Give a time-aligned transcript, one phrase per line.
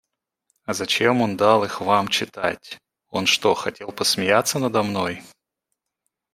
[0.65, 2.79] А зачем он дал их Вам читать,
[3.11, 5.21] он что, хотел посмеяться надо мной?